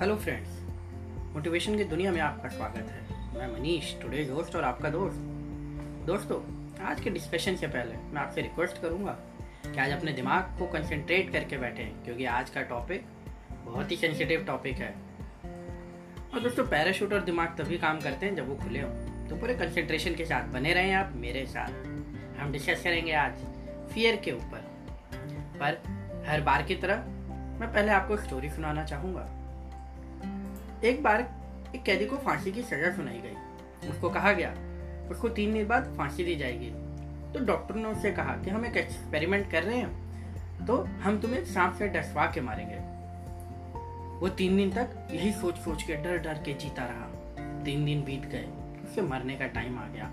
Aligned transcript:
Hello 0.00 0.16
friends 0.16 0.48
motivation 1.34 1.76
की 1.76 1.84
दुनिया 1.84 2.10
में 2.12 2.20
आपका 2.20 2.48
स्वागत 2.48 2.88
है। 2.90 3.34
मैं 3.34 3.46
मनीष 3.52 3.92
टुडे 4.00 4.24
दोस्त 4.24 4.56
और 4.56 4.64
आपका 4.64 4.88
दोस्त। 4.90 5.18
दोस्तों, 6.06 6.40
आज 6.86 7.00
के 7.00 7.10
डिस्कशन 7.10 7.56
से 7.56 7.66
पहले 7.66 7.96
मैं 7.96 8.20
आपसे 8.22 8.40
रिक्वेस्ट 8.40 8.80
करूँगा 8.82 9.12
कि 9.66 9.78
आज 9.80 9.90
अपने 9.90 10.12
दिमाग 10.12 10.58
को 10.58 10.66
कंसंट्रेट 10.66 11.32
करके 11.32 11.58
बैठें, 11.58 12.04
क्योंकि 12.04 12.24
आज 12.24 12.50
का 12.50 12.62
टॉपिक 12.62 13.06
बहुत 13.64 13.90
ही 13.90 13.96
सेंसिटिव 13.96 14.44
टॉपिक 14.44 14.74
है। 14.74 14.90
और 16.34 16.40
दोस्तों 16.40 16.66
पैराशूट 16.66 17.12
और 17.12 17.20
दिमाग 17.20 17.56
तभी 17.58 17.78
काम 17.78 18.00
करते 18.00 18.26
हैं 18.26 18.34
जब 18.36 18.48
वो 18.48 18.56
खुले 18.56 18.80
हों। 18.80 19.28
तो 19.28 19.36
पूरे 19.36 19.54
कंसंट्रेशन 19.54 20.14
के 20.14 20.24
साथ 20.24 20.42
बने 20.42 20.72
रहें 20.72 20.94
आप, 20.94 21.12
मेरे 21.14 21.46
साथ। 21.46 21.70
हम 22.38 22.52
डिस्कस 22.52 22.82
करेंगे 22.82 23.12
आज 23.12 23.32
फियर 23.94 24.16
के 24.16 24.32
ऊपर। 24.32 24.68
पर 25.60 25.82
हर 26.28 26.40
बार 26.40 26.62
की 26.62 26.74
तरह, 26.74 26.96
मैं 27.60 27.72
पहले 27.72 27.92
आपको 27.92 28.16
स्टोरी 28.16 28.50
सुनाना 28.50 28.84
चाहूँगा। 28.84 29.35
एक 30.86 31.02
बार 31.02 31.20
एक 31.74 31.82
कैदी 31.82 32.06
को 32.06 32.16
फांसी 32.16 32.52
की 32.52 32.62
सजा 32.62 32.90
सुनाई 32.96 33.20
गई। 33.20 33.88
उसको 33.90 34.10
कहा 34.10 34.32
गया, 34.32 34.50
उसको 35.10 35.28
तीन 35.28 35.52
दिन 35.54 35.66
बाद 35.66 35.94
फांसी 35.98 36.24
दी 36.24 36.36
जाएगी। 36.36 36.70
तो 37.32 37.44
डॉक्टर 37.44 37.74
ने 37.74 37.84
उससे 37.84 38.10
कहा 38.10 38.36
कि 38.36 38.50
हम 38.50 38.66
एक 38.66 38.76
एक्सपेरिमेंट 38.76 39.50
कर 39.50 39.62
रहे 39.62 39.78
हैं 39.78 40.66
तो 40.66 40.76
हम 41.02 41.18
तुम्हें 41.20 41.44
सांप 41.44 41.74
से 41.74 41.88
डसवा 41.88 42.26
के 42.26 42.40
मारेंगे। 42.40 42.76
वो 44.20 44.28
तीन 44.28 44.56
दिन 44.56 44.70
तक 44.70 45.08
यही 45.12 45.32
सोच 45.32 45.56
सोच 45.56 45.82
के 45.82 45.96
डर 45.96 46.18
डर 46.18 46.42
के 46.42 46.54
जीता 46.54 46.84
रहा। 46.84 47.62
तीन 47.64 47.84
दिन 47.84 48.02
बीत 48.02 48.26
गए, 48.26 48.46
उसके 48.84 49.02
मरने 49.02 49.34
का 49.34 49.46
टाइम 49.48 49.78
आ 49.78 49.86
गया। 49.88 50.10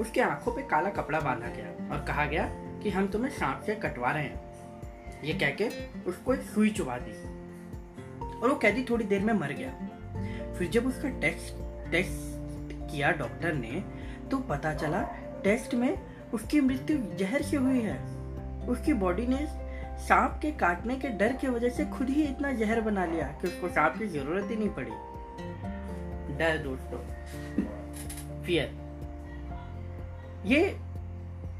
उसके 0.00 0.20
आँखों 0.20 0.52
पे 0.52 0.62
काला 0.62 0.90
कपड़ा 0.90 1.20
बांधा 1.20 1.46
गया 1.46 1.94
और 1.94 2.04
कहा 2.04 2.24
गया 2.24 2.48
कि 2.82 2.90
हम 2.90 3.06
तुम्हें 3.08 3.30
सांप 3.30 3.62
से 3.66 3.74
कटवा 3.74 4.10
रहे 4.10 4.24
हैं। 4.24 5.22
ये 5.24 5.34
कह 5.34 5.50
के 5.52 5.68
उसको 6.02 6.34
एक 6.34 6.40
सुई 6.44 6.70
चुबा 6.70 6.98
दी। 6.98 7.12
और 8.44 8.50
वो 8.50 8.56
कैदी 8.56 8.82
थोड़ी 8.90 9.04
देर 9.04 9.20
में 9.20 9.32
मर 9.34 9.52
गया। 9.52 10.54
फिर 10.54 10.68
जब 10.68 10.86
उसका 10.86 11.08
टेस्ट 11.20 11.62
टेस्ट 11.90 12.72
किया 12.90 13.10
डॉक्टर 13.12 13.52
ने 13.52 13.82
तो 14.30 14.38
पता 14.48 14.74
चला 14.74 15.02
टेस्ट 15.44 15.74
में 15.74 15.98
उसकी 16.34 16.60
मृत्यु 16.60 16.98
जहर 17.16 17.42
से 17.42 17.56
हुई 17.56 17.80
है। 17.80 17.98
उसकी 18.68 18.92
बॉडी 18.92 19.26
ने 19.26 19.46
सांप 19.98 20.38
के 20.42 20.50
काटने 20.52 20.96
के 20.96 21.08
डर 21.08 21.32
की 21.32 21.46
वजह 21.46 21.68
से 21.68 21.84
खुद 21.86 22.08
ही 22.08 22.22
इतना 22.22 22.52
जहर 22.52 22.80
बना 22.80 23.04
लिया 23.04 23.26
कि 23.40 23.48
उसको 23.48 23.68
सांप 23.68 23.98
की 23.98 24.06
ज़रूरत 24.06 24.50
ही 24.50 24.56
नहीं 24.56 24.68
पड़ी। 24.68 24.90
डर 26.36 26.58
दोस्तों 26.58 26.98
फियर 28.42 28.82
ये 30.46 30.64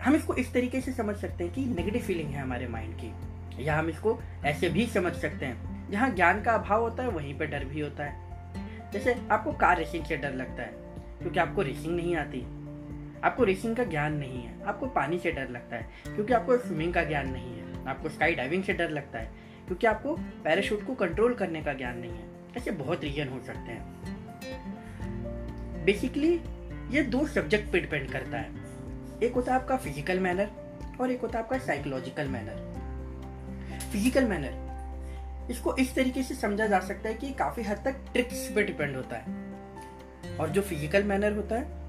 हम 0.02 0.14
इसको 0.14 0.34
इस 0.34 0.52
तरीके 0.52 0.80
से 0.80 0.92
समझ 0.92 1.16
सकते 1.16 1.44
हैं 1.44 1.52
कि 1.52 1.64
नेगेटिव 1.66 2.02
फीलिंग 2.02 2.30
है 2.30 2.40
हमारे 2.40 2.66
माइंड 2.68 2.94
की। 2.94 3.64
या 3.64 3.78
हम 3.78 3.88
इसको 3.88 4.18
ऐसे 4.44 4.68
भी 4.68 4.86
समझ 4.86 5.12
सकते 5.12 5.46
हैं। 5.46 5.73
जहाँ 5.94 6.10
ज्ञान 6.10 6.42
का 6.42 6.52
अभाव 6.52 6.80
होता 6.80 7.02
है, 7.02 7.08
वहीं 7.08 7.38
पर 7.38 7.46
डर 7.46 7.64
भी 7.64 7.80
होता 7.80 8.04
है। 8.04 8.90
जैसे 8.92 9.16
आपको 9.30 9.52
कार 9.52 9.76
रेसिंग 9.78 10.04
से 10.04 10.16
डर 10.16 10.32
लगता 10.34 10.62
है, 10.62 10.72
क्योंकि 11.18 11.40
आपको 11.40 11.62
रेसिंग 11.62 11.96
नहीं 11.96 12.16
आती। 12.16 12.40
आपको 13.24 13.44
रेसिंग 13.44 13.76
का 13.76 13.84
ज्ञान 13.84 14.14
नहीं 14.14 14.42
है, 14.42 14.62
आपको 14.64 14.86
पानी 14.86 15.18
से 15.18 15.32
डर 15.32 15.48
लगता 15.48 15.76
है, 15.76 15.86
क्योंकि 16.04 16.32
आपको 16.32 16.56
स्विमिंग 16.58 16.94
का 16.94 17.04
ज्ञान 17.04 17.28
नहीं 17.28 17.54
है। 17.54 17.86
आपको 17.86 18.08
स्काई 18.08 18.34
डाइविंग 18.34 18.64
से 18.64 18.72
डर 18.72 18.90
लगता 18.90 19.18
है, 19.18 19.30
क्योंकि 19.66 19.86
आपको 19.86 20.16
पैराशूट 20.44 20.86
को 20.86 20.94
कंट्रोल 20.94 21.34
करने 21.34 21.62
का 21.62 21.72
ज्ञान 21.72 21.98
नहीं 21.98 22.10
है। 22.10 22.28
ऐसे 22.56 22.70
बहुत 22.70 23.04
रीजन 23.04 23.28
हो 23.28 23.40
सकते 23.40 23.72
हैं। 23.72 23.84
बेसिकली 25.84 26.40
ये 26.90 27.02
दो 27.02 27.26
सब्जेक्ट 27.26 27.72
पे 27.72 27.80
डिपेंड 27.80 28.10
करता 28.10 28.38
है। 28.38 28.50
एक 29.22 29.32
होता 29.32 29.54
है 29.54 29.60
आपका 29.60 29.76
फ़िज़िकल 29.76 30.20
मैनर 30.20 30.50
और 31.00 31.10
एक 31.10 31.20
होता 31.20 31.38
है 31.38 31.44
आपका 31.44 31.58
साइकोलॉजिकल 31.58 32.28
मैनर 32.28 32.56
फ़िज़िकल 33.92 34.24
मैनर 34.24 34.63
इसको 35.50 35.74
इस 35.76 35.94
तरीके 35.94 36.22
से 36.22 36.34
समझा 36.34 36.66
जा 36.66 36.80
सकता 36.80 37.08
है 37.08 37.14
कि 37.14 37.30
काफ़ी 37.34 37.62
हद 37.62 37.82
तक 37.84 37.96
ट्रिक्स 38.12 38.48
पे 38.54 38.62
डिपेंड 38.62 38.96
होता 38.96 39.16
है। 39.16 39.42
और 40.38 40.48
जो 40.48 40.62
फ़िज़िकल 40.62 41.04
मैनर 41.04 41.32
होता 41.32 41.56
है 41.56 41.82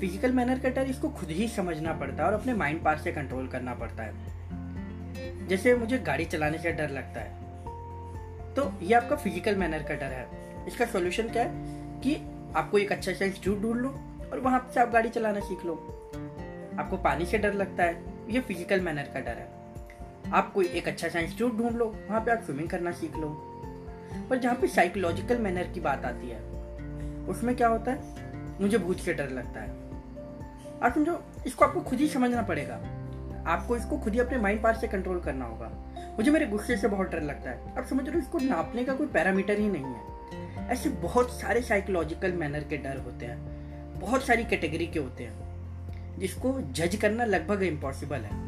फ़िज़िकल 0.00 0.32
मैनर 0.32 0.58
का 0.58 0.68
डर 0.70 0.90
इसको 0.90 1.08
खुद 1.10 1.28
ही 1.30 1.48
समझना 1.48 1.92
पड़ता 1.92 2.22
है 2.22 2.28
और 2.28 2.34
अपने 2.34 2.54
माइंड 2.54 2.82
पार्ट 2.84 3.00
से 3.00 3.12
कंट्रोल 3.12 3.46
करना 3.48 3.74
पड़ता 3.74 4.02
है। 4.02 5.46
जैसे 5.48 5.74
मुझे 5.74 5.98
गाड़ी 5.98 6.24
चलाने 6.24 6.58
से 6.58 6.72
डर 6.72 6.90
लगता 6.90 7.20
है 7.20 7.42
तो 8.54 8.72
ये 8.82 8.94
आपका 8.94 9.16
फ़िज़िकल 9.16 9.56
मैनर 9.56 9.82
का 9.82 9.94
डर 9.94 10.12
है। 10.12 10.66
इसका 10.66 10.86
सोल्यूशन 10.86 11.28
क्या 11.28 11.42
है? 11.42 12.00
कि 12.00 12.14
आपको 12.56 12.78
एक 12.78 12.92
अच्छा 12.92 13.12
सा 13.12 13.24
इंस्टीट्यूट 13.24 13.60
ढूंढ 13.62 13.80
लो 13.80 13.88
और 14.32 14.40
वहाँ 14.40 14.70
से 14.74 14.80
आप 14.80 14.90
गाड़ी 14.90 15.08
चलाना 15.08 15.40
सीख 15.40 15.64
लो। 15.66 15.74
आपको 16.78 16.96
पानी 16.96 17.26
से 17.26 17.38
डर 17.38 17.54
लगता 17.54 17.82
है, 17.82 18.02
ये 18.30 18.40
फ़िज़िकल 18.40 18.80
मैनर 18.80 19.10
का 19.14 19.20
डर 19.20 19.38
है। 19.38 19.48
आप 20.32 20.52
कोई 20.52 20.66
एक 20.66 20.88
अच्छा 20.88 21.08
सा 21.08 21.18
इंस्टीट्यूट 21.18 21.56
ढूंढ 21.56 21.76
लो, 21.76 21.96
वहाँ 22.08 22.20
पे 22.20 22.30
आप 22.30 22.42
स्विमिंग 22.42 22.68
करना 22.68 22.92
सीख 22.92 23.16
लो। 23.16 23.50
पर 24.30 24.38
जहाँ 24.38 24.56
पे 24.56 24.66
साइकोलॉजिकल 24.66 25.38
मैनर 25.38 25.62
की 25.62 25.80
बात 25.80 26.04
आती 26.04 26.28
है, 26.30 26.42
उसमें 27.26 27.56
क्या 27.56 27.68
होता 27.68 27.92
है? 27.92 28.02
मुझे 28.60 28.78
भूत 28.78 28.98
से 28.98 29.14
डर 29.14 29.28
लगता 29.30 29.60
है। 29.60 29.70
आप 30.82 30.94
समझो, 30.94 31.24
इसको 31.46 31.64
आपको 31.64 31.80
खुद 31.80 31.98
ही 31.98 32.08
समझना 32.08 32.42
पड़ेगा। 32.42 32.74
आपको 33.46 33.76
इसको 33.76 33.98
खुद 33.98 34.12
ही 34.12 34.18
अपने 34.18 34.38
माइंड 34.38 34.62
पार्ट 34.62 34.76
से 34.76 34.88
कंट्रोल 34.88 35.20
करना 35.20 35.44
होगा। 35.44 35.72
मुझे 36.16 36.30
मेरे 36.30 36.46
गुस्से 36.46 36.76
से 36.76 36.88
बहुत 36.88 37.10
डर 37.10 37.22
लगता 37.22 37.50
है। 37.50 37.78
आप 37.78 37.84
समझ 37.84 38.08
हो 38.08 38.18
इसको 38.18 38.38
नापने 38.38 38.84
का 38.84 38.94
कोई 38.94 39.06
पैरामीटर 39.06 39.58
ही 39.58 39.68
नहीं 39.68 39.84
है। 39.84 40.14
ऐसे 40.68 40.88
बहुत 40.88 41.40
सारे 41.40 41.62
साइकोलॉजिकल 41.62 42.32
मैनर 42.32 42.60
के 42.60 42.76
डर 42.76 42.96
होते 42.96 43.26
हैं। 43.26 43.38
बहुत 44.00 44.24
सारी 44.24 44.44
कैटेगरी 44.44 44.86
के 44.86 44.98
होते 44.98 45.24
हैं। 45.24 45.54
जिसको 46.18 46.60
जज 46.60 46.96
करना 46.96 47.24
लगभग 47.24 47.62
इम्पॉसिबल 47.62 48.18
है। 48.18 48.43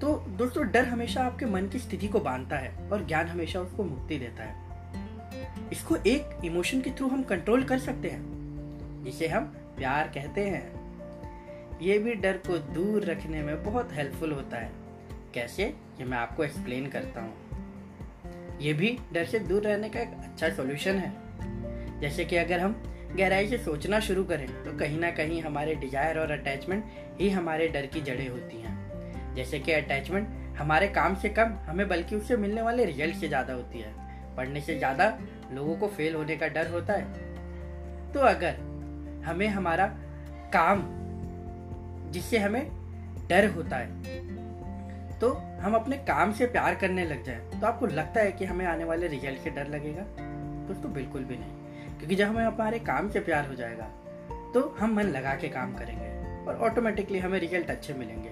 तो 0.00 0.12
दोस्तों 0.28 0.66
डर 0.66 0.84
हमेशा 0.84 1.22
आपके 1.22 1.46
मन 1.46 1.66
की 1.68 1.78
स्थिति 1.78 2.08
को 2.08 2.20
बांधता 2.20 2.56
है 2.56 2.90
और 2.92 3.06
ज्ञान 3.06 3.26
हमेशा 3.26 3.60
उसको 3.60 3.84
मुक्ति 3.84 4.18
देता 4.18 4.44
है। 4.44 5.68
इसको 5.72 5.96
एक 5.96 6.44
इमोशन 6.44 6.80
के 6.80 6.90
थ्रू 6.90 7.08
हम 7.08 7.22
कंट्रोल 7.22 7.64
कर 7.64 7.78
सकते 7.78 8.08
हैं। 8.08 9.02
जिसे 9.04 9.28
हम 9.28 9.44
प्यार 9.76 10.08
कहते 10.08 10.44
हैं। 10.44 11.78
ये 11.82 11.98
भी 11.98 12.14
डर 12.14 12.36
को 12.36 12.58
दूर 12.74 13.04
रखने 13.04 13.42
में 13.42 13.62
बहुत 13.64 13.92
हेल्पफुल 13.92 14.32
होता 14.32 14.56
है। 14.56 14.70
कैसे? 15.34 15.64
ये 15.64 16.04
मैं 16.04 16.18
आपको 16.18 16.44
एक्सप्लेन 16.44 16.86
करता 16.86 17.20
हूँ। 17.20 18.58
ये 18.60 18.72
भी 18.72 18.98
डर 19.12 19.24
से 19.24 19.38
दूर 19.38 19.62
रहने 19.62 19.88
का 19.88 20.00
एक 20.00 20.08
अच्छा 20.08 20.48
सॉल्यूशन 20.48 20.98
है। 20.98 22.00
जैसे 22.00 22.24
कि 22.24 22.36
अगर 22.36 22.60
हम 22.60 22.82
गहराई 23.16 23.48
से 23.48 23.58
सोचना 23.58 24.00
शुरू 24.00 24.24
करें 24.24 24.48
तो 24.64 24.78
कहीं 24.78 24.98
ना 24.98 25.10
कहीं 25.10 25.42
हमारे 25.42 25.74
डिज़ायर 25.74 26.18
और 26.18 26.30
अटैचमेंट 26.30 26.84
ही 27.20 27.30
हमारे 27.30 27.68
डर 27.68 27.86
की 27.86 28.00
जड़ें 28.00 28.28
होती 28.28 28.60
हैं। 28.60 28.79
जैसे 29.36 29.58
कि 29.58 29.72
अटैचमेंट 29.72 30.28
हमारे 30.58 30.88
काम 30.90 31.14
से 31.14 31.28
कम 31.30 31.54
हमें 31.66 31.88
बल्कि 31.88 32.16
उससे 32.16 32.36
मिलने 32.36 32.62
वाले 32.62 32.84
रिज़ल्ट 32.84 33.16
से 33.16 33.28
ज़्यादा 33.28 33.54
होती 33.54 33.80
है। 33.80 33.92
पढ़ने 34.36 34.60
से 34.60 34.76
ज़्यादा 34.78 35.06
लोगों 35.52 35.76
को 35.76 35.88
फेल 35.88 36.14
होने 36.14 36.36
का 36.36 36.48
डर 36.48 36.70
होता 36.70 36.92
है। 36.92 38.12
तो 38.12 38.20
अगर 38.26 38.56
हमें 39.24 39.46
हमारा 39.48 39.86
काम 40.54 40.82
जिससे 42.12 42.38
हमें 42.38 42.66
डर 43.28 43.48
होता 43.50 43.76
है 43.76 44.18
तो 45.20 45.32
हम 45.60 45.74
अपने 45.74 45.96
काम 45.98 46.32
से 46.32 46.46
प्यार 46.48 46.74
करने 46.74 47.04
लग 47.04 47.24
जाए। 47.24 47.40
तो 47.50 47.66
आपको 47.66 47.86
लगता 47.88 48.20
है 48.20 48.32
कि 48.32 48.44
हमें 48.44 48.64
आने 48.66 48.84
वाले 48.84 49.08
रिज़ल्ट 49.08 49.42
से 49.44 49.50
डर 49.50 49.66
लगेगा? 49.68 50.02
दोस्तों 50.68 50.92
बिल्कुल 50.92 51.24
भी 51.24 51.36
नहीं। 51.36 51.98
क्योंकि 51.98 52.16
जब 52.16 52.26
हमें 52.26 52.44
हमारे 52.44 52.78
काम 52.80 53.08
से 53.10 53.20
प्यार 53.20 53.48
हो 53.48 53.54
जाएगा 53.54 53.88
तो 54.54 54.60
हम 54.80 54.94
मन 54.96 55.08
लगा 55.08 55.34
के 55.34 55.48
काम 55.48 55.74
करेंगे 55.74 56.08
और 56.44 56.58
ऑटोमेटिकली 56.62 57.18
हमें 57.18 57.38
रिज़ल्ट 57.40 57.70
अच्छे 57.70 57.94
मिलेंगे। 57.94 58.30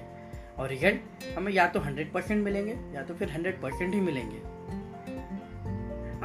और 0.58 0.68
रिज़ल्ट 0.68 1.24
हमें 1.36 1.52
या 1.52 1.66
तो 1.66 1.80
हंड्रेड 1.80 2.12
परसेंट 2.12 2.44
मिलेंगे, 2.44 2.76
या 2.94 3.02
तो 3.02 3.14
फिर 3.14 3.30
हंड्रेड 3.30 3.60
परसेंट 3.60 3.94
ही 3.94 4.00
मिलेंगे। 4.00 4.38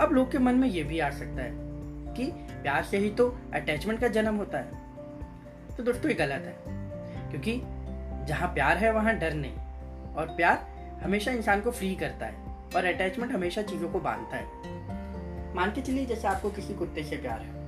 अब 0.01 0.13
लोग 0.13 0.31
के 0.31 0.37
मन 0.37 0.55
में 0.55 0.67
ये 0.67 0.83
भी 0.83 0.99
आ 0.99 1.09
सकता 1.09 1.43
है 1.43 1.51
कि 2.15 2.25
प्यार 2.63 2.83
से 2.83 2.97
ही 2.97 3.09
तो 3.09 3.27
अटैचमेंट 3.53 3.99
का 3.99 4.07
जन्म 4.07 4.35
होता 4.35 4.57
है। 4.57 5.75
तो 5.77 5.83
दोस्तों, 5.83 6.09
ये 6.09 6.15
गलत 6.15 6.43
है, 6.45 6.55
क्योंकि 7.31 7.61
जहाँ 8.27 8.53
प्यार 8.53 8.77
है, 8.77 8.91
वहाँ 8.93 9.15
डर 9.15 9.33
नहीं। 9.33 10.13
और 10.15 10.27
प्यार 10.27 10.67
हमेशा 11.03 11.31
इंसान 11.31 11.61
को 11.61 11.71
फ्री 11.71 11.95
करता 11.95 12.25
है, 12.25 12.35
और 12.75 12.85
अटैचमेंट 12.85 13.31
हमेशा 13.31 13.61
चीज़ों 13.61 13.89
को 13.89 13.99
बांधता 13.99 14.37
है। 14.37 15.53
मान 15.55 15.71
के 15.71 15.81
चलिए, 15.81 16.05
जैसे 16.05 16.27
आपको 16.27 16.49
किसी 16.49 16.73
कुत्ते 16.73 17.03
से 17.03 17.17
प्यार 17.17 17.39
है। 17.39 17.62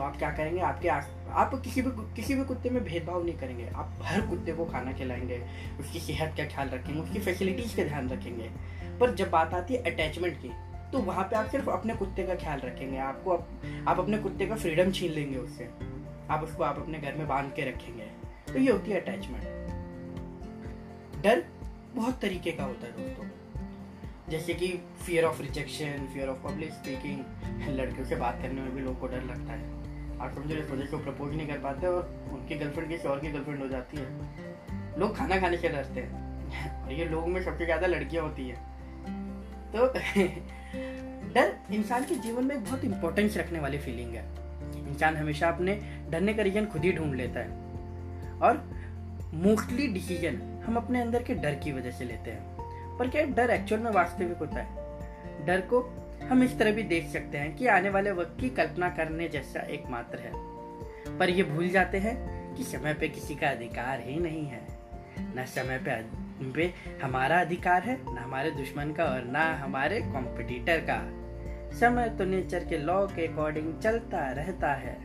तो 0.00 0.04
आप 0.04 0.16
क्या 0.16 0.30
करेंगे? 0.30 0.60
आपके 0.60 0.88
आस 0.88 1.08
आप 1.30 1.54
किसी 1.54 1.82
भी 1.82 1.90
किसी 2.16 2.34
भी 2.34 2.44
कुत्ते 2.44 2.70
में 2.70 2.84
भेदभाव 2.84 3.24
नहीं 3.24 3.36
करेंगे। 3.38 3.66
आप 3.68 3.98
हर 4.02 4.20
कुत्ते 4.20 4.52
को 4.52 4.64
खाना 4.64 4.92
खिलाएँगे 4.92 5.42
उसकी 5.80 6.00
सेहत 6.00 6.34
का 6.36 6.44
ख्याल 6.44 6.68
रखेंगे 6.68 7.00
उसकी 7.00 7.18
फैसिलिटीज़ 7.18 7.76
का 7.76 7.84
ध्यान 7.84 8.08
रखेंगे। 8.08 8.50
पर 9.00 9.14
जब 9.14 9.30
बात 9.30 9.54
आती 9.54 9.74
है 9.74 9.82
अटैचमेंट 9.82 10.40
की 10.42 10.50
तो 10.92 10.98
वहाँ 10.98 11.24
पे 11.24 11.36
आप 11.36 11.46
सिर्फ़ 11.46 11.70
अपने 11.70 11.94
कुत्ते 11.94 12.26
का 12.26 12.34
ख्याल 12.34 12.60
रखेंगे। 12.60 12.98
आपको 12.98 13.32
आप, 13.32 13.48
आप 13.88 13.98
अपने 13.98 14.18
कुत्ते 14.18 14.46
का 14.46 14.54
फ्रीडम 14.54 14.92
छीन 14.92 15.12
लेंगे 15.12 15.38
उससे। 15.38 15.68
आप 16.30 16.44
उसको 16.44 16.62
आप 16.62 16.78
अपने 16.78 16.98
घर 16.98 17.14
में 17.14 17.28
बाँध 17.28 17.52
के 17.52 17.62
रखेंगे। 17.62 18.06
तो 18.52 18.58
ये 18.58 18.72
होती 18.72 18.90
है 18.90 19.00
अटैचमेंट 19.00 19.44
डर 21.22 21.44
बहुत 21.94 22.20
तरीके 22.20 22.52
का 22.52 22.64
होता 22.64 22.86
है 22.86 22.92
दोस्तों। 22.92 23.28
जैसे 24.28 24.54
कि 24.54 24.68
fear 25.06 25.24
of 25.24 25.42
rejection 25.42 26.08
fear 26.14 26.28
of 26.28 26.38
public 26.44 26.70
speaking 26.70 27.20
लड़कियों 27.68 28.06
से 28.06 28.16
बात 28.16 28.38
करने 28.42 28.60
में 28.60 28.74
भी 28.74 28.80
लोगों 28.80 28.96
को 28.96 29.06
डर 29.06 29.22
लगता 29.22 29.52
है। 29.52 29.79
आप 30.20 30.34
समझ 30.34 30.52
रहे 30.52 30.62
वजह 30.62 30.84
से 30.84 30.96
प्रपोज 30.96 31.34
नहीं 31.34 31.46
कर 31.48 31.58
पाते 31.58 31.86
और 31.86 32.28
उनकी 32.32 32.54
गर्लफ्रेंड 32.54 32.88
किसी 32.88 33.08
और 33.08 33.20
की 33.20 33.30
गर्लफ्रेंड 33.30 33.60
हो 33.60 33.68
जाती 33.68 33.96
है। 33.96 34.04
लोग 34.98 35.16
खाना 35.16 35.40
खाने 35.40 35.56
से 35.56 35.68
डरते 35.68 36.00
हैं। 36.00 36.82
और 36.84 36.92
ये 36.92 37.04
लोगों 37.04 37.26
में 37.26 37.42
सबसे 37.42 37.64
ज़्यादा 37.64 37.86
लड़कियाँ 37.86 38.24
होती 38.24 38.48
है। 38.48 38.56
तो 39.72 39.86
डर 41.34 41.56
इंसान 41.72 42.04
के 42.04 42.14
जीवन 42.14 42.44
में 42.44 42.56
एक 42.56 42.64
बहुत 42.64 42.84
इंपॉर्टेंस 42.84 43.36
रखने 43.36 43.60
वाली 43.60 43.78
फीलिंग 43.78 44.14
है। 44.14 44.24
इंसान 44.88 45.16
हमेशा 45.16 45.48
अपने 45.48 45.74
डरने 46.10 46.34
का 46.34 46.42
रीजन 46.42 46.66
खुद 46.66 46.84
ही 46.84 46.92
ढूंढ 46.92 47.14
लेता 47.14 47.40
है। 47.40 47.48
और 48.40 48.64
मोस्टली 49.34 49.86
डिसीज़न 49.86 50.62
हम 50.66 50.76
अपने 50.76 51.00
अंदर 51.00 51.22
के 51.22 51.34
डर 51.34 51.54
की 51.54 51.72
वजह 51.72 51.90
से 51.90 52.04
लेते 52.04 52.30
हैं। 52.30 52.96
पर 52.98 53.08
क्या 53.08 53.22
डर 53.22 53.50
एक्चुअल 53.50 53.80
में 53.80 53.90
वास्तविक 53.90 54.38
होता 54.38 54.60
है? 54.60 54.80
डर 55.46 55.60
को 55.60 55.80
हम 56.30 56.42
इस 56.42 56.58
तरह 56.58 56.72
भी 56.72 56.82
देख 56.82 57.08
सकते 57.08 57.38
हैं 57.38 57.56
कि 57.56 57.66
आने 57.66 57.88
वाले 57.88 58.10
वक्त 58.10 58.36
की 58.40 58.50
कल्पना 58.50 58.88
करने 58.88 59.28
जैसा 59.28 59.60
एकमात्र 59.60 60.18
है। 60.18 60.30
पर 61.18 61.30
ये 61.30 61.42
भूल 61.42 61.68
जाते 61.68 61.98
हैं 61.98 62.14
कि 62.54 62.64
समय 62.64 62.94
पे 62.94 63.08
किसी 63.08 63.34
का 63.34 63.48
अधिकार 63.48 64.00
ही 64.00 64.20
नहीं 64.20 64.46
है। 64.46 64.60
न 65.20 65.44
समय 65.48 65.78
पे 65.78 66.50
पे 66.52 66.74
हमारा 67.02 67.40
अधिकार 67.40 67.82
है, 67.82 68.14
न 68.14 68.18
हमारे 68.18 68.50
दुश्मन 68.50 68.92
का 68.92 69.04
और 69.04 69.24
ना 69.24 69.44
हमारे 69.54 70.00
कॉम्पिटिटर 70.00 70.80
का। 70.90 71.00
समय 71.78 72.08
तो 72.08 72.24
नेचर 72.24 72.64
के 72.64 72.78
लॉ 72.78 73.06
के 73.06 73.26
अकॉर्डिंग 73.26 73.80
चलता 73.80 74.30
रहता 74.30 74.74
है। 74.74 74.96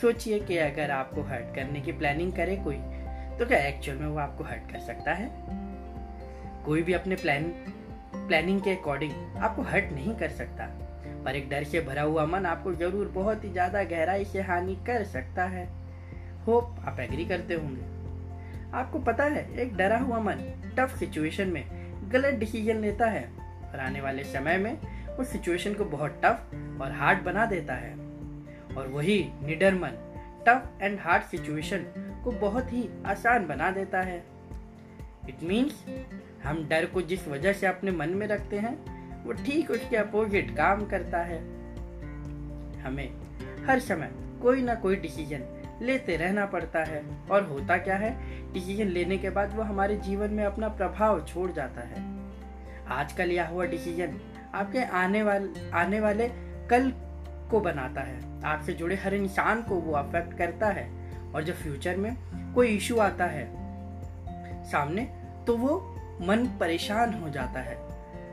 सोचिए 0.00 0.40
कि 0.40 0.56
अगर 0.56 0.90
आपको 0.90 1.22
हर्ट 1.22 1.54
करने 1.54 1.80
की 1.80 1.92
प्लानिंग 1.92 2.32
करे 2.32 2.56
कोई 2.56 2.76
तो 3.38 3.46
क्या 3.46 3.58
एक्चुअल 3.58 3.98
में 3.98 4.06
वो 4.06 4.18
आपको 4.18 4.44
हर्ट 4.44 4.72
कर 4.72 4.78
सकता 4.78 5.12
है? 5.12 5.30
कोई 6.64 6.82
भी 6.82 6.92
अपने 6.92 7.16
प्लान 7.16 7.42
प्लानिंग 8.26 8.60
के 8.60 8.70
अकॉर्डिंग 8.70 9.12
आपको 9.38 9.62
हर्ट 9.62 9.92
नहीं 9.92 10.14
कर 10.14 10.28
सकता। 10.30 10.66
पर 11.24 11.36
एक 11.36 11.48
डर 11.50 11.64
से 11.64 11.80
भरा 11.80 12.02
हुआ 12.02 12.24
मन 12.26 12.46
आपको 12.46 12.72
ज़रूर 12.74 13.06
बहुत 13.14 13.44
ही 13.44 13.50
ज़्यादा 13.52 13.82
गहराई 13.84 14.24
से 14.24 14.40
हानि 14.42 14.74
कर 14.86 15.04
सकता 15.04 15.44
है। 15.44 15.66
होप 16.46 16.84
आप 16.86 17.00
एग्री 17.00 17.24
करते 17.24 17.54
होंगे। 17.54 17.94
आपको 18.74 18.98
पता 18.98 19.24
है, 19.24 19.48
एक 19.54 19.76
डरा 19.76 19.98
हुआ 19.98 20.18
मन 20.20 20.42
टफ 20.78 20.96
सिचुएशन 20.98 21.48
में 21.48 21.64
गलत 22.12 22.34
डिसीज़न 22.34 22.80
लेता 22.80 23.06
है 23.06 23.24
और 23.64 23.80
आने 23.80 24.00
वाले 24.00 24.24
समय 24.24 24.58
में 24.58 24.78
उस 25.16 25.32
सिचुएशन 25.32 25.74
को 25.74 25.84
बहुत 25.86 26.20
टफ 26.24 26.80
और 26.82 26.92
हार्ड 26.92 27.22
बना 27.24 27.46
देता 27.46 27.74
है। 27.74 27.94
और 28.76 28.88
वही 28.88 29.18
निडर 29.42 29.74
मन 29.74 30.02
टफ 30.48 30.82
एंड 30.82 30.98
हार्ड 31.00 31.22
सिचुएशन 31.22 31.84
को 32.24 32.32
बहुत 32.40 32.72
ही 32.72 32.88
आसान 33.06 33.46
बना 33.46 33.70
देता 33.70 34.00
है। 34.00 34.22
इट 35.28 35.42
मीन्स 35.42 35.84
हम 36.46 36.68
डर 36.68 36.86
को 36.86 37.02
जिस 37.02 37.28
वजह 37.28 37.52
से 37.52 37.66
अपने 37.66 37.90
मन 37.90 38.08
में 38.08 38.26
रखते 38.26 38.58
हैं, 38.58 38.96
वो 39.24 39.32
ठीक 39.32 39.70
उसके 39.70 39.96
अपोजिट 39.96 40.56
काम 40.56 40.86
करता 40.86 41.18
है। 41.18 41.38
हमें 42.80 43.12
हर 43.66 43.78
समय 43.78 44.10
कोई 44.42 44.62
ना 44.62 44.74
कोई 44.74 44.96
डिसीज़न 44.96 45.62
लेते 45.82 46.16
रहना 46.16 46.46
पड़ता 46.46 46.84
है। 46.84 47.04
और 47.30 47.42
होता 47.42 47.76
क्या 47.76 47.96
है? 47.96 48.16
डिसीज़न 48.52 48.84
लेने 48.84 49.18
के 49.18 49.30
बाद 49.30 49.56
वो 49.56 49.62
हमारे 49.62 49.96
जीवन 49.96 50.30
में 50.30 50.44
अपना 50.44 50.68
प्रभाव 50.68 51.24
छोड़ 51.24 51.52
जाता 51.52 51.80
है। 51.80 52.20
आज 52.88 53.12
का 53.12 53.24
लिया 53.24 53.46
हुआ 53.46 53.64
डिसीज़न 53.64 54.20
आपके 54.54 54.78
आने 54.78 55.22
वाले 55.22 55.70
आने 55.70 56.00
वाले 56.00 56.28
कल 56.70 56.92
को 57.50 57.60
बनाता 57.60 58.00
है। 58.00 58.42
आपसे 58.44 58.72
जुड़े 58.72 58.96
हर 58.96 59.14
इंसान 59.14 59.62
को 59.62 59.74
वो 59.74 59.92
अफेक्ट 59.92 60.38
करता 60.38 60.66
है। 60.66 61.06
और 61.32 61.44
जब 61.44 61.54
फ्यूचर 61.54 61.96
में 61.96 62.16
कोई 62.54 62.68
इशू 62.68 62.98
आता 62.98 63.24
है, 63.24 63.50
सामने 64.64 65.22
तो 65.46 65.56
वो 65.56 65.95
मन 66.20 66.46
परेशान 66.60 67.14
हो 67.14 67.28
जाता 67.28 67.60
है। 67.60 67.76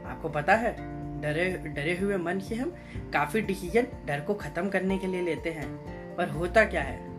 आपको 0.05 0.29
पता 0.29 0.55
है, 0.55 0.75
डरे 1.21 1.49
डरे 1.67 1.97
हुए 1.97 2.17
मन 2.17 2.39
से 2.39 2.55
हम 2.55 2.69
काफ़ी 3.13 3.41
डिसीज़न 3.41 3.87
डर 4.05 4.19
को 4.19 4.33
खत्म 4.33 4.69
करने 4.69 4.97
के 4.97 5.07
लिए 5.07 5.21
लेते 5.21 5.49
हैं। 5.49 5.67
पर 6.15 6.29
होता 6.29 6.65
क्या 6.65 6.81
है? 6.81 7.09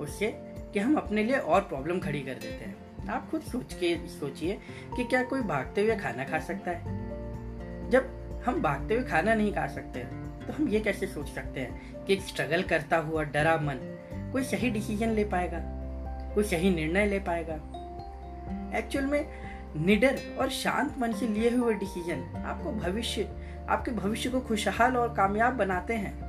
उससे 0.00 0.26
कि 0.72 0.78
हम 0.78 0.96
अपने 0.96 1.24
लिए 1.24 1.36
और 1.36 1.60
प्रॉब्लम 1.60 1.98
खड़ी 2.00 2.20
कर 2.20 2.34
देते 2.34 2.64
हैं। 2.64 3.08
आप 3.08 3.30
खुद 3.30 3.40
सोच 3.42 3.74
के 3.74 3.96
सोचिए 4.08 4.58
कि 4.96 5.04
क्या 5.04 5.22
कोई 5.24 5.40
भागते 5.40 5.82
हुए 5.82 5.96
खाना 5.96 6.24
खा 6.24 6.38
सकता 6.38 6.70
है? 6.70 6.84
जब 7.90 8.42
हम 8.46 8.62
भागते 8.62 8.94
हुए 8.94 9.04
खाना 9.04 9.34
नहीं 9.34 9.52
खा 9.52 9.66
सकते 9.66 10.04
तो 10.42 10.52
हम 10.52 10.68
ये 10.68 10.80
कैसे 10.80 11.06
सोच 11.06 11.28
सकते 11.28 11.60
हैं 11.60 12.04
कि 12.04 12.16
स्ट्रगल 12.16 12.62
करता 12.62 12.96
हुआ, 12.96 13.22
डरा 13.24 13.56
मन 13.56 13.78
कोई 14.32 14.44
सही 14.44 14.70
डिसीज़न 14.70 15.08
ले 15.08 15.24
पाएगा? 15.24 15.58
कोई 16.34 16.44
सही 16.44 16.74
निर्णय 16.74 17.06
ले 17.06 17.18
पाएगा? 17.18 17.54
एक्चुअल 18.78 19.04
में 19.04 19.51
निडर 19.76 20.18
और 20.40 20.48
शांत 20.50 20.94
मन 20.98 21.12
से 21.12 21.26
लिए 21.26 21.50
हुए 21.50 21.74
डिसीज़न 21.74 22.44
आपको 22.46 22.72
भविष्य, 22.72 23.28
आपके 23.68 23.90
भविष्य 23.90 24.30
को 24.30 24.40
खुशहाल 24.40 24.96
और 24.96 25.14
कामयाब 25.14 25.54
बनाते 25.54 25.94
हैं। 25.94 26.20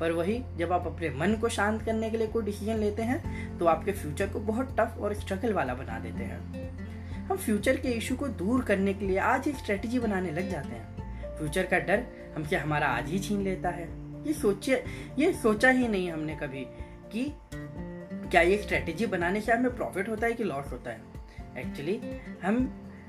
पर 0.00 0.12
वही, 0.12 0.42
जब 0.56 0.72
आप 0.72 0.86
अपने 0.86 1.10
मन 1.10 1.34
को 1.34 1.48
शांत 1.48 1.82
करने 1.82 2.10
के 2.10 2.16
लिए 2.16 2.26
कोई 2.26 2.44
डिसीज़न 2.44 2.76
लेते 2.76 3.02
हैं 3.02 3.58
तो 3.58 3.66
आपके 3.66 3.92
फ्यूचर 3.92 4.28
को 4.28 4.40
बहुत 4.40 4.76
टफ 4.80 4.98
और 5.00 5.14
स्ट्रगल 5.14 5.52
वाला 5.52 5.74
बना 5.74 5.98
देते 5.98 6.24
हैं। 6.24 7.26
हम 7.26 7.36
फ्यूचर 7.36 7.76
के 7.76 7.88
इशू 7.88 8.16
को 8.16 8.28
दूर 8.28 8.62
करने 8.64 8.94
के 8.94 9.06
लिए 9.06 9.18
आज 9.18 9.46
ही 9.46 9.52
स्ट्रेटेजी 9.52 9.98
बनाने 9.98 10.30
लग 10.30 10.50
जाते 10.50 10.68
हैं। 10.68 11.36
फ्यूचर 11.38 11.66
का 11.66 11.78
डर 11.78 12.04
हमसे 12.36 12.56
हमारा 12.56 12.86
आज 12.88 13.10
ही 13.10 13.18
छीन 13.18 13.42
लेता 13.42 13.68
है? 13.68 13.88
ये 14.26 14.32
सोचे, 14.32 14.82
ये 15.18 15.32
सोचा 15.32 15.70
ही 15.70 15.88
नहीं 15.88 16.10
हमने 16.12 16.36
कभी 16.36 16.64
कि 17.12 17.32
क्या 17.54 18.40
ये 18.40 18.56
स्ट्रेटेजी 18.58 19.06
बनाने 19.06 19.40
से 19.40 19.52
हमें 19.52 19.76
प्रॉफिट 19.76 20.08
होता 20.08 20.26
है 20.26 20.32
कि 20.32 20.44
लॉस 20.44 20.72
होता 20.72 20.90
है। 20.90 21.17
एक्चुअली 21.58 22.00
हम, 22.42 22.68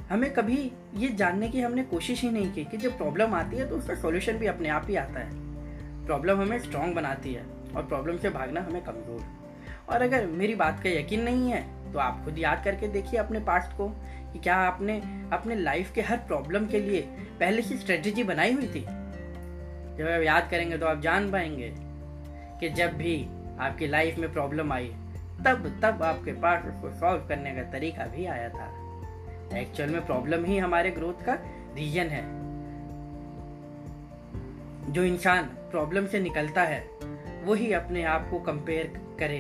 हमें 0.10 0.32
कभी 0.34 0.72
ये 0.96 1.08
जानने 1.10 1.50
की 1.50 1.62
हमने 1.62 1.84
कोशिश 1.84 2.22
ही 2.22 2.30
नहीं 2.30 2.52
की 2.52 2.64
कि 2.66 2.78
जब 2.78 2.98
प्रॉब्लम 2.98 3.34
आती 3.34 3.58
है 3.58 3.70
तो 3.70 3.76
उसका 3.76 3.96
सॉल्यूशन 3.96 4.38
भी 4.38 4.48
अपने 4.48 4.70
आप 4.70 4.86
ही 4.90 4.96
आता 4.96 5.20
है। 5.20 6.06
प्रॉब्लम 6.06 6.42
हमें 6.42 6.60
स्ट्रांग 6.60 6.94
बनाती 6.96 7.34
है 7.34 7.44
और 7.76 7.84
प्रॉब्लम 7.84 8.18
से 8.18 8.30
भागना 8.30 8.62
हमें 8.62 8.82
कमज़ोर। 8.84 9.26
और 9.90 10.02
अगर 10.02 10.26
मेरी 10.28 10.56
बात 10.56 10.82
का 10.84 10.90
यकीन 10.90 11.24
नहीं 11.24 11.52
है 11.52 11.62
तो 11.94 12.00
आप 12.00 12.24
खुद 12.26 12.40
याद 12.40 12.64
करके 12.64 12.88
देखिए 12.88 13.20
अपने 13.20 13.40
पास्ट 13.40 13.78
को 13.78 13.88
कि 14.34 14.40
क्या 14.40 14.56
आपने 14.56 14.98
अपने 15.34 15.56
लाइफ 15.56 15.92
के 15.94 16.02
हर 16.02 16.18
प्रॉब्लम 16.18 16.66
के 16.66 16.80
लिए 16.80 17.02
पहले 17.40 17.62
से 17.62 17.78
स्ट्रेटेजी 17.78 18.24
बनाई 18.24 18.54
हुई 18.54 18.68
थी? 18.68 18.82
जब 19.98 20.08
आप 20.08 20.22
याद 20.22 20.50
करेंगे 20.52 20.78
तो 20.78 20.86
आप 20.86 21.02
जान 21.02 21.32
पाएँगे 21.32 21.74
कि 22.60 22.70
जब 22.76 22.94
भी 22.94 23.16
आपकी 23.60 23.88
लाइफ 23.88 24.18
में 24.18 24.32
प्रॉब्लम 24.34 24.74
आई 24.74 24.92
तब 25.46 25.68
तब 25.84 26.04
आपके 26.04 26.32
पास 26.42 26.66
उसको 26.66 26.90
सॉल्व 27.00 27.28
करने 27.28 27.52
का 27.52 27.64
तरीका 27.72 28.06
भी 28.08 28.26
आया 28.26 28.50
था। 28.50 28.68
एक्चुअल 29.58 29.90
में 29.90 30.06
प्रॉब्लम 30.06 30.46
ही 30.46 30.58
हमारे 30.58 30.92
ग्रोथ 30.92 31.26
का 31.26 31.34
रीजन 31.76 32.08
है। 32.08 32.24
जो 34.94 35.04
इंसान 35.04 35.44
प्रॉब्लम 35.72 36.06
से 36.08 36.20
निकलता 36.20 36.64
है 36.64 36.80
वो 37.44 37.54
ही 37.54 37.72
अपने 37.74 38.04
आप 38.06 38.28
को 38.32 38.40
कंपेयर 38.40 38.92
करे 39.20 39.38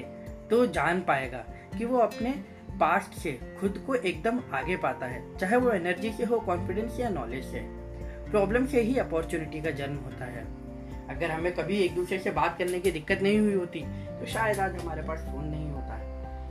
तो 0.49 0.65
जान 0.67 1.01
पाएगा 1.01 1.43
कि 1.77 1.85
वो 1.85 1.97
अपने 1.97 2.31
पास्ट 2.79 3.13
से 3.13 3.31
खुद 3.59 3.83
को 3.87 3.95
एकदम 3.95 4.39
आगे 4.53 4.75
पाता 4.77 5.05
है, 5.05 5.21
चाहे 5.37 5.57
वो 5.57 5.71
एनर्जी 5.71 6.11
से 6.11 6.23
हो 6.23 6.39
कॉन्फिडेंस 6.39 6.99
या 6.99 7.09
नॉलेज 7.09 7.45
से। 7.45 7.59
प्रॉब्लम 8.31 8.65
से 8.65 8.81
ही 8.81 8.97
अपॉर्चुनिटी 8.97 9.61
का 9.61 9.71
जन्म 9.71 9.97
होता 9.97 10.25
है। 10.25 10.45
अगर 11.09 11.31
हमें 11.31 11.51
कभी 11.55 11.77
एक 11.77 11.95
दूसरे 11.95 12.19
से 12.19 12.31
बात 12.31 12.57
करने 12.57 12.79
की 12.79 12.91
दिक्कत 12.91 13.21
नहीं 13.21 13.39
हुई 13.39 13.53
होती 13.53 13.79
तो 14.09 14.25
शायद 14.25 14.59
आज 14.59 14.75
हमारे 14.75 15.01
पास 15.01 15.19
फ़ोन 15.21 15.45
नहीं 15.45 15.58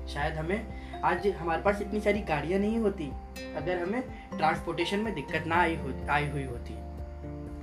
शायद 0.09 0.35
हमें 0.35 1.01
आज 1.05 1.27
हमारे 1.39 1.63
पास 1.63 1.81
इतनी 1.83 2.01
सारी 2.01 2.21
गाड़ियाँ 2.21 2.59
नहीं 2.61 2.79
होती, 2.79 3.11
अगर 3.57 3.79
हमें 3.79 4.03
ट्रांसपोर्टेशन 4.37 4.99
में 4.99 5.15
दिक्कत 5.15 5.47
ना 5.47 5.57
आई 5.57 5.77
हो, 5.77 5.93
आई 6.11 6.29
हुई 6.29 6.45
होती। 6.45 6.75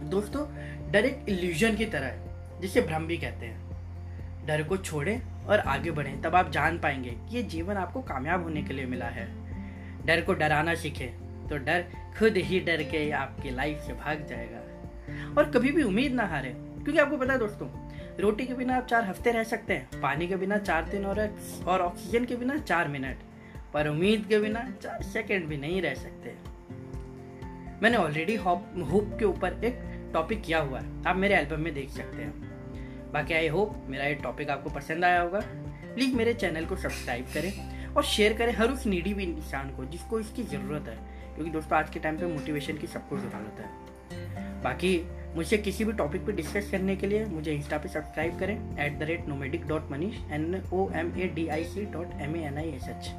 दोस्तों, 0.10 0.46
डर 0.92 1.06
एक 1.06 1.25
इल्यूजन 1.30 1.75
की 1.75 1.86
तरह 1.86 2.06
है, 2.06 2.62
जिसे 2.62 2.82
भ्रम 2.82 3.08
भी 3.08 3.18
कहते 3.18 3.46
हैं। 3.46 4.46
डर 4.48 4.64
को 4.64 4.78
छोड़ें 4.78 5.46
और 5.46 5.60
आगे 5.60 5.92
बढ़ें, 5.92 6.22
तब 6.22 6.36
आप 6.36 6.52
जान 6.52 6.80
पाएँगे 6.80 7.10
कि 7.10 7.36
ये 7.38 7.44
जीवन 7.44 7.78
आपको 7.78 8.02
कामयाब 8.02 8.44
होने 8.44 8.64
के 8.64 8.74
लिए 8.74 8.86
मिला 8.86 9.08
है। 9.08 9.28
डर 10.06 10.22
को 10.22 10.34
डराना 10.34 10.75
सीखें 10.75 11.48
तो 11.48 11.58
डर 11.58 11.86
खुद 12.20 12.38
ही 12.38 12.60
डर 12.60 12.84
के 12.84 13.10
आपकी 13.14 13.50
लाइफ 13.50 13.82
से 13.88 13.94
भाग 13.94 14.25
जाएगा। 14.30 14.60
और 15.38 15.52
कभी 15.52 15.72
भी 15.72 15.84
उम्मीद 15.84 16.14
ना 16.14 16.25
हारे, 16.28 16.50
क्योंकि 16.50 17.00
आपको 17.00 17.18
पता 17.18 17.34
है 17.34 17.40
दोस्तों 17.40 17.68
रोटी 18.20 18.46
के 18.46 18.54
बिना 18.54 18.76
आप 18.78 18.86
चार 18.88 19.04
हफ़्ते 19.04 19.32
रह 19.32 19.44
सकते 19.44 19.74
हैं। 19.74 20.02
पानी 20.02 20.28
के 20.28 20.36
बिना 20.36 20.58
चार 20.58 20.84
दिन 20.84 21.06
और 21.06 21.20
और 21.68 21.82
ऑक्सीजन 21.82 22.26
के 22.26 22.36
बिना 22.36 22.58
चार 22.58 22.88
मिनट 22.88 23.18
पर 23.74 23.88
उम्मीद 23.88 24.26
के 24.30 24.40
बिना 24.40 24.70
चार 24.84 25.02
सेकंड 25.02 25.46
भी 25.46 25.58
नहीं 25.58 25.82
रह 25.82 25.94
सकते। 25.94 26.36
मैंने 27.82 27.98
ऑलरेडी 27.98 28.36
होप 28.36 28.88
होप 28.92 29.16
के 29.20 29.26
ऊपर 29.26 29.64
एक 29.64 29.80
टॉपिक 30.14 30.42
किया 30.42 30.60
हुआ 30.60 30.80
है। 30.80 31.04
आप 31.08 31.16
मेरे 31.16 31.36
एल्बम 31.36 31.60
में 31.60 31.74
देख 31.74 31.90
सकते 31.90 32.22
हैं। 32.22 33.12
बाकी 33.12 33.34
आई 33.34 33.48
होप 33.48 33.84
मेरा 33.88 34.06
ये 34.06 34.14
टॉपिक 34.14 34.50
आपको 34.50 34.70
पसंद 34.70 35.06
आया 35.06 35.22
होगा। 35.22 35.40
प्लीज़ 35.96 36.16
मेरे 36.16 36.34
चैनल 36.34 36.66
को 36.66 36.76
सब्सक्राइब 36.76 37.26
करें 37.26 37.76
और 37.94 38.04
शेयर 38.04 38.34
करें 38.34 38.54
हर 38.54 38.72
उस 38.72 38.86
नीडी 38.88 39.14
भी 39.14 39.24
इंसान 39.24 39.76
को 39.76 39.86
जिसको 39.86 40.20
इसकी 40.20 40.44
ज़रूरत 40.44 40.88
है। 40.88 40.96
क्योंकि 41.36 41.52
दोस्तों, 41.52 41.80
आज 41.80 41.90
के 41.90 42.00
टाइम 42.00 42.18
पे 42.18 42.26
मोटिवेशन 42.26 42.78
की 42.78 42.88
सबको 42.88 43.18
ज़रूरत 43.18 43.58
है। 43.60 44.64
बाकी 44.64 44.98
मुझे 45.36 45.58
किसी 45.58 45.86
भी 45.86 45.94
टॉपिक 45.94 46.25
पे 46.25 46.32
डिस्कस 46.32 46.72
करने 46.72 46.96
के 46.96 47.08
लिए 47.08 47.25
मुझे 47.25 47.51
इंस्टा 47.51 47.77
पे 47.77 47.89
सब्सक्राइब 47.89 48.39
करें 48.39 48.86
at 48.86 49.00
the 49.00 49.04
rate 49.04 49.27
nomadic 49.27 49.68
dot 49.68 49.92
Manish 49.92 50.15
N 50.32 50.63
O 50.74 50.89
M 50.96 51.13
A 51.18 51.27
D 51.36 51.48
I 51.48 51.63
C 51.63 51.86
dot 51.94 52.22
M 52.22 52.36
A 52.36 52.39
N 52.39 52.58
I 52.58 52.70
S 52.70 52.89
H 52.89 53.12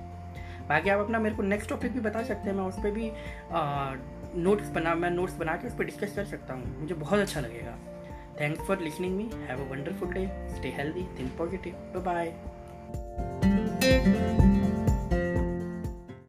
बाकी 0.69 0.91
आप 0.91 1.01
अपना 1.01 1.19
मेरे 1.19 1.35
को 1.35 1.43
नेक्स्ट 1.43 1.71
टॉपिक 1.71 1.93
भी 1.93 2.01
बता 2.01 2.23
सकते 2.23 2.51
हैं, 2.51 2.57
मैं 2.57 2.65
उस 2.65 2.77
पर 2.77 2.91
भी 2.91 3.13
नोट्स 4.43 4.69
बना, 4.69 4.95
मैं 4.95 5.11
नोट्स 5.11 5.37
बना 5.37 5.57
के 5.57 5.69
उस 5.69 5.75
पर 5.75 5.85
डिस्कस 5.85 6.13
कर 6.17 6.25
सकता 6.25 6.55
हूँ। 6.55 6.81
मुझे 6.81 6.95
बहुत 6.95 7.19
अच्छा 7.19 7.41
लगेगा। 7.41 7.79
Thanks 8.41 8.67
for 8.67 8.81
listening 8.81 9.17
me 9.17 9.31
have 9.49 9.59
a 9.59 9.71
wonderful 9.71 10.15
day 10.15 10.29
stay 10.57 10.69
healthy 10.79 11.07
think 11.19 11.39
positive 11.39 11.73
bye 11.97 12.05
bye 12.05 12.27